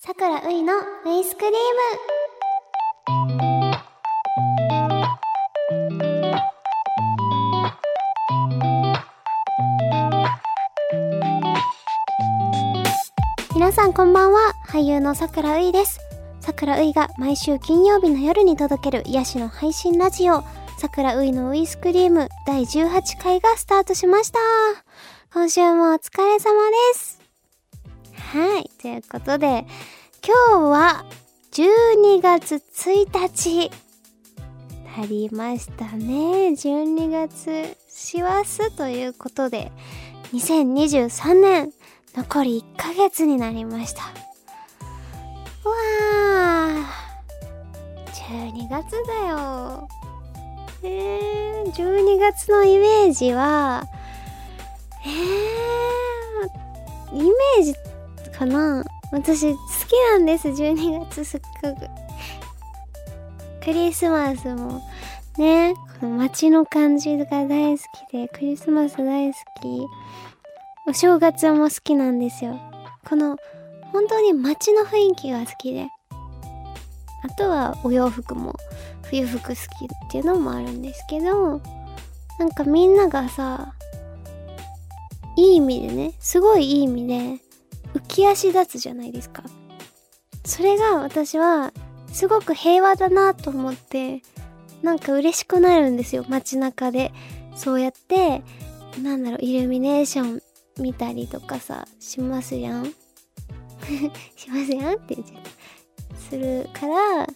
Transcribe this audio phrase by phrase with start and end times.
[0.00, 1.56] さくらういのウィスクリーム。
[13.56, 14.52] 皆さんこんばんは。
[14.68, 15.98] 俳優のさくらういです。
[16.38, 20.44] さくらういが毎週金曜日の夜に届ける癒しの配信ラジオ。
[20.78, 24.38] さくらういのウィスクリーム第18回がスタートしました。
[25.32, 27.17] 今週もお疲れ様です。
[28.32, 29.64] はいということで
[30.22, 31.06] 今日は
[31.52, 33.70] 12月1日
[34.98, 36.48] なりましたね。
[36.48, 39.72] 12月師走ということで
[40.34, 41.72] 2023年
[42.14, 44.02] 残り1ヶ月になりました。
[45.64, 49.88] うわー12月だよ。
[50.82, 53.84] えー、12月のイメージは
[55.06, 57.74] えー、イメージ
[58.38, 58.84] かな。
[59.10, 60.48] 私好きなんです。
[60.48, 61.86] 12月すっごく。
[63.64, 64.80] クリスマスも
[65.36, 69.86] ねこの街の感じが大好きでクリスマス大好き。
[70.86, 72.58] お正月も好きなんですよ。
[73.08, 73.36] この
[73.92, 75.88] 本当に街の雰囲気が好きで。
[77.24, 78.54] あとはお洋服も
[79.10, 81.60] 冬服好きっていうのもあるんですけど
[82.38, 83.74] なんかみんながさ
[85.36, 87.47] いい意味でねすごいいい意味で
[87.94, 89.42] 浮き足立つじゃないですか。
[90.44, 91.72] それが私は
[92.12, 94.22] すごく平和だなと思って
[94.82, 96.24] なんか嬉しくなるんですよ。
[96.28, 97.12] 街中で。
[97.54, 98.42] そうやって
[99.02, 100.42] なんだろうイルミネーション
[100.78, 102.86] 見たりとかさしますやん。
[104.36, 105.58] しますやんって言っちゃ
[106.30, 107.26] するからなん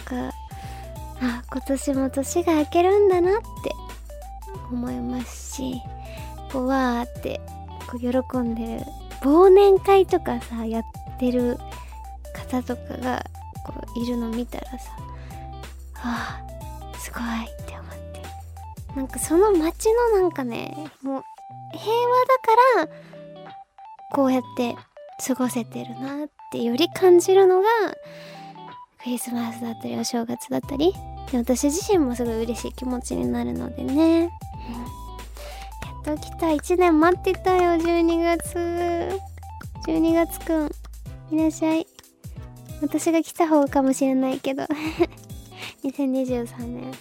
[0.00, 0.32] か
[1.20, 3.72] あ今年も年が明けるんだなって
[4.70, 5.80] 思いますし
[6.52, 7.40] こうわーって
[7.90, 10.82] こう喜んでる忘年会とかさやっ
[11.18, 11.58] てる
[12.34, 13.24] 方とかが
[13.66, 14.90] こういるの見たらさ
[15.96, 16.40] あ
[16.98, 18.22] すごいって思って。
[18.96, 21.22] なんかその街のなんかねもう
[21.72, 22.88] 平和だから
[24.12, 24.76] こうやって
[25.26, 27.68] 過ごせてるなってより感じるのが
[29.02, 30.92] クリスマスだったりお正月だったり
[31.32, 34.30] 私自身もすごい嬉しい気持ちになるのでね、
[36.02, 36.46] 来た。
[36.46, 39.20] 1年待ってたよ12月。
[39.86, 40.70] 12月くん。
[41.30, 41.86] いらっしゃい。
[42.82, 44.64] 私が来た方かもしれないけど。
[45.84, 46.92] 2023年。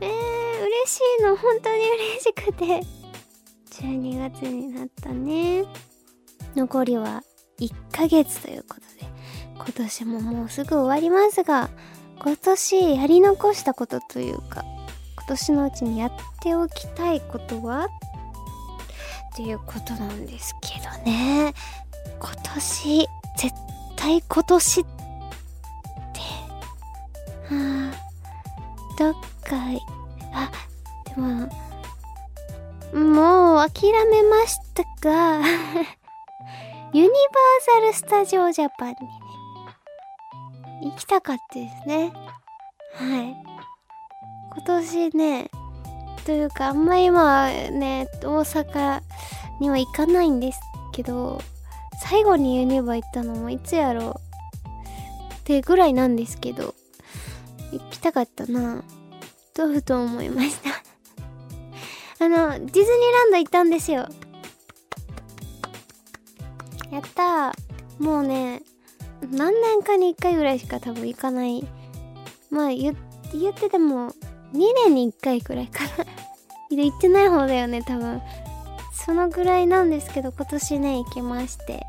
[0.00, 1.36] えー、嬉しいの。
[1.36, 2.82] 本当に嬉しくて。
[3.82, 5.64] 12月になったね。
[6.54, 7.22] 残りは
[7.60, 9.10] 1ヶ月ということで。
[9.54, 11.68] 今年ももうすぐ終わりますが
[12.18, 14.64] 今年やり残したことというか
[15.16, 17.88] 今年のうちにやっておきたいことは？
[19.32, 21.54] っていうことなんですけどね。
[22.18, 23.54] 今年絶
[23.96, 24.90] 対今年って。
[27.54, 28.10] はあ
[28.98, 29.14] どっ
[29.44, 29.56] か
[30.32, 30.50] あ
[31.06, 31.48] でも
[32.92, 35.38] もう諦めましたが
[36.92, 38.98] ユニバーサル・スタジオ・ジャパンにね
[40.82, 42.12] 行きたかったですね。
[42.94, 43.36] はい。
[44.52, 45.50] 今年ね
[46.24, 49.00] というかあんまり今ね大阪
[49.60, 50.60] には行かないんです
[50.92, 51.40] けど
[52.02, 54.14] 最後にユニバ行ったのもいつやろう？
[55.34, 56.74] ってぐらいなんですけど
[57.72, 58.82] 行きたかったな。
[59.54, 60.70] とふと思いました？
[62.24, 64.06] あのディズニーランド行ったんですよ。
[66.90, 67.54] やった
[67.98, 68.62] もうね
[69.30, 71.66] 何年かに1回ぐらいしか多分行かない。
[72.50, 72.96] まあ言
[73.32, 74.12] 言ってても
[74.52, 75.90] 2年に1回くらいかな。
[76.70, 78.22] 行ってない方だよね多分。
[78.92, 81.86] そのぐらいなんですけど今年ね行きまして。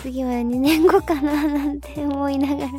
[0.00, 2.70] 次は2年後かななんて思いながら。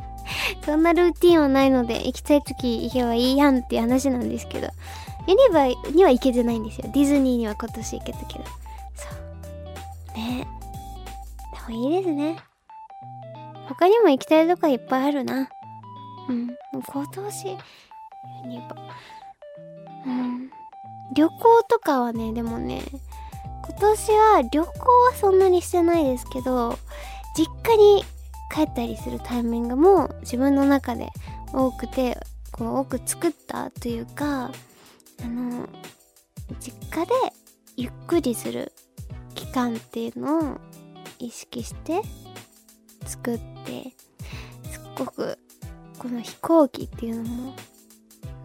[0.64, 4.68] そんなルーティンはないので行きたい時行けばいいやんっていう話なんですけど。
[5.26, 6.90] ユニバには行けてないんですよ。
[6.92, 8.44] ディズニーには今年行けたけど。
[8.94, 9.08] そ
[10.14, 10.16] う。
[10.16, 10.46] ね。
[11.68, 12.36] でもいいですね。
[13.68, 15.48] 他にも行きたいとこいっぱいあるな。
[16.28, 16.56] うん。
[16.92, 17.58] 今年
[18.44, 18.76] ユニバ
[20.06, 20.50] うん。
[21.14, 22.82] 旅行とかはねでもね
[23.64, 26.78] 今年は旅行はそんなにしてないですけど
[27.36, 28.04] 実家に
[28.52, 31.08] 帰ったりするタイミングも自分の中で
[31.52, 32.18] 多くて
[32.50, 34.50] こう多く作ったというか
[35.22, 35.68] あの
[36.60, 37.12] 実家で
[37.76, 38.72] ゆっくりする
[39.34, 40.58] 期間っていうのを
[41.18, 42.02] 意識して
[43.06, 43.94] 作って
[44.70, 45.38] すっごく
[45.98, 47.54] この飛行機っていうのも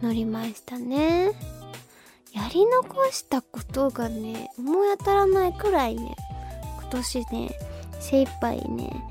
[0.01, 1.31] 乗りましたね。
[2.33, 6.15] やり残したことがね思い当たらないくらいね
[6.79, 7.59] 今年ね
[7.99, 9.03] 精一杯ね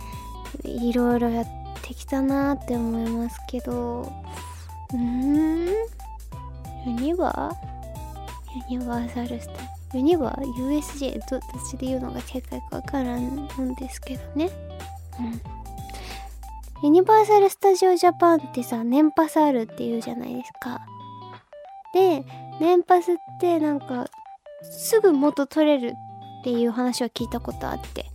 [0.64, 1.46] いろいろやっ
[1.82, 4.02] てきたなって思いますけど。
[4.92, 5.66] うーん。
[6.86, 7.52] ユニバ
[8.70, 11.76] ユニバーサルスタユニバー？USJ どっち？
[11.76, 14.50] で言うのが正解かわからんんですけどね。
[15.18, 15.55] うん。
[16.82, 20.80] ユニバーサル・スタジオ・ジャパンってさ年パスあるっていうじゃないですか。
[21.94, 22.24] で
[22.60, 24.06] 年パスってなんか
[24.62, 25.94] すぐ元取れる
[26.40, 28.06] っていう話を聞いたことあって。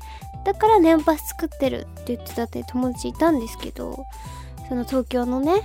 [0.43, 4.05] だから年パス作ってるって言ってたって友達いたんですけど
[4.67, 5.61] その東京のね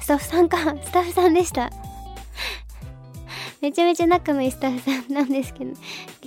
[0.00, 1.70] スタッフさんか スタッフさんでした。
[3.62, 5.72] めちゃめちゃ仲のいいスタッフさんなんですけど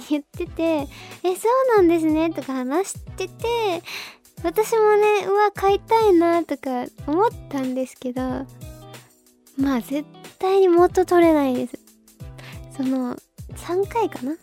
[0.10, 0.88] 言ってて
[1.24, 3.83] 「えそうなんですね」とか話してて
[4.44, 8.21] 私もねうわ買いたいなとか思ったんですけど
[9.57, 10.06] まあ絶
[10.39, 11.80] 対に元取れないです。
[12.75, 13.15] その
[13.56, 14.36] 3回かな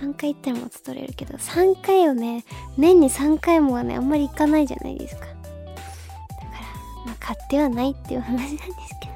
[0.00, 2.44] ？3回行ったら元取れるけど3回をね
[2.76, 5.20] 年に3回もはねあんまり行かないじゃないですか。
[5.20, 5.40] だから
[7.06, 8.66] まあ買ってはないっていう話なんです
[9.00, 9.12] けど。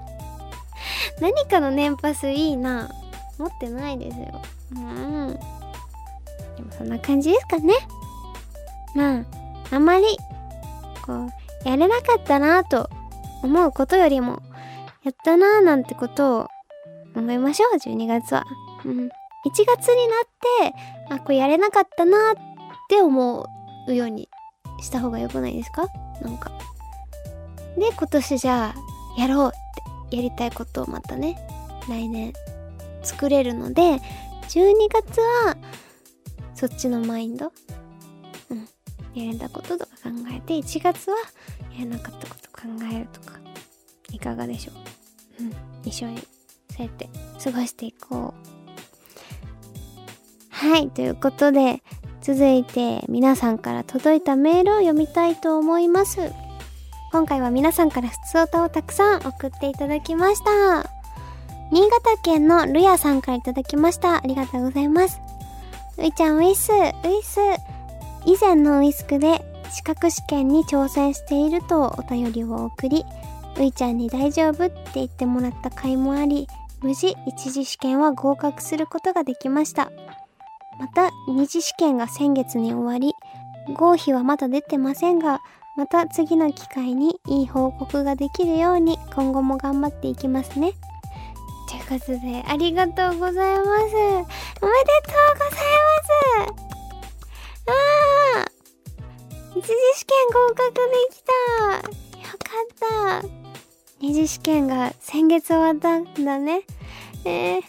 [1.20, 2.90] 何かの年パスいいな
[3.38, 4.42] 持ってないですよ。
[4.72, 5.38] うん。
[6.56, 7.74] でもそんな感じですかね。
[8.94, 9.24] まあ
[9.72, 10.04] あまり
[11.04, 11.26] こ
[11.64, 12.88] うやれなかったなと
[13.42, 14.42] 思うことよりも
[15.02, 16.48] やったなーなんてことを
[17.16, 18.44] 思いましょう12月は。
[18.84, 18.98] うん、1
[19.66, 20.14] 月にな
[20.68, 20.70] っ
[21.08, 22.34] てあこれやれなかったなっ
[22.88, 23.46] て思
[23.88, 24.28] うように
[24.80, 25.86] した方が良くないですか？
[26.20, 26.50] なんか。
[27.76, 29.50] で今年じゃあやろうっ
[30.10, 31.38] てやりたいことをまたね
[31.88, 32.32] 来年
[33.02, 33.82] 作れるので
[34.48, 35.56] 12月は
[36.54, 37.52] そっちのマインド
[39.14, 41.16] やれたこととか考えて1月は
[41.78, 43.38] やらなかったこと考えるとか
[44.12, 44.72] いかがでしょ
[45.40, 45.44] う？
[45.44, 45.52] うん。
[45.84, 46.18] 一緒に
[46.70, 47.08] そうやって
[47.42, 48.34] 過ごしていこう。
[50.50, 50.88] はい。
[50.90, 51.82] ということで
[52.20, 56.32] 続いて皆さんから届いたメールを読みたいと思います。
[57.10, 60.88] 今回は皆さんから普通歌をたくさん送っていただきました。
[61.70, 64.16] 新潟県のルヤさんからいただきました。
[64.16, 65.20] ありがとうございます。
[65.98, 67.38] ういちゃんウィスウィス
[68.24, 73.04] 以前のウィスクで資格試験に挑戦しているとお便りを送り、
[73.58, 76.46] ういちゃんに大丈夫って言ってもらった甲斐もあり、
[76.82, 79.90] 無事一次試験は合格することができました。
[80.78, 83.14] また二次試験が先月に終わり、
[83.74, 85.40] 合否はまだ出てませんが、
[85.76, 90.72] また次の機会にいい報告ができるように今後も頑張っていきますね。
[91.68, 93.70] ということで、ありがとうございます。
[93.70, 94.26] おめでとう
[95.38, 95.56] ござ
[96.46, 96.61] います
[99.62, 101.32] 次試験合格できた
[102.18, 102.50] よか
[103.20, 103.42] った
[104.00, 106.62] 二次試験が先月終わったんだね。
[107.24, 107.62] えー、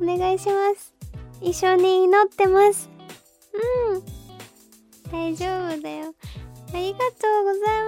[0.00, 0.94] お願いします。
[1.40, 2.88] 一緒に祈ってます。
[3.88, 4.02] うん。
[5.10, 6.14] 大丈夫だよ。
[6.72, 7.82] ありがとうござい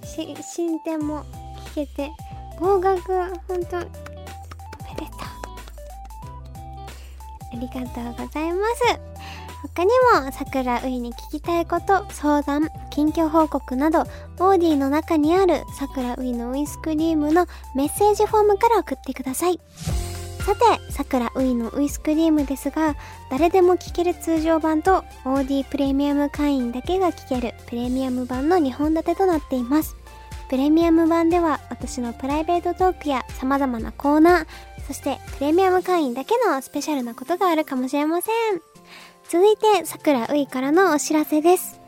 [0.00, 0.14] ます。
[0.14, 1.24] し、進展も
[1.74, 2.10] 聞けて、
[2.58, 3.12] 合格、
[3.46, 3.86] ほんと、おめ
[4.96, 5.18] でとう。
[7.52, 8.82] ありがとうございます。
[9.62, 19.60] 他にも桜ういに聞きたいこと相談近況報告などオーディの中にある桜ういのウイスクリームのメッセージフォームから送ってください。
[20.48, 20.60] さて
[20.90, 22.96] 桜ういのウイスクリームですが
[23.30, 29.96] 誰でも聞ける通常版と OD プレミアム会員だけが聞けるプレミアム版の2本立てとなっています。
[30.48, 34.46] プレミアム版では私のプライベートトークや様々なコーナー
[34.86, 38.67] そしてプレミアム会員だけのスペシャルなことがあるかもしれません。
[39.30, 41.78] 続いて、桜ういからのお知らせです。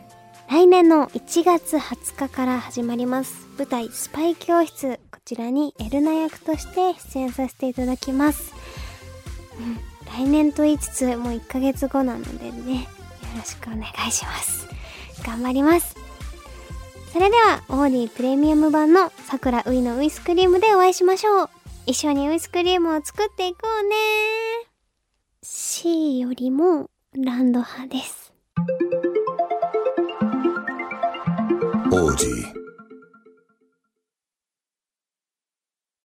[0.50, 3.48] 来年の1月20日から始まります。
[3.56, 5.00] 舞台スパイ教室。
[5.10, 8.52] こちらにエルナ役として出演させていただきます。
[9.58, 9.78] うん、
[10.12, 12.86] 来年と言いつつ、もう1ヶ月後なのでね、よ
[13.34, 14.68] ろしくお願いします。
[15.24, 15.96] 頑張ります。
[17.10, 21.50] それでは、オーディプレミアム版の桜ういのウイスクリームでお会いしましょう。
[21.86, 23.96] 一緒にウイスクリームを作っていこうね
[25.42, 28.32] C よりもランド派です。
[31.90, 32.59] 王子